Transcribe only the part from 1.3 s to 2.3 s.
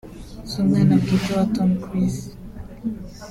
wa Tom Cruise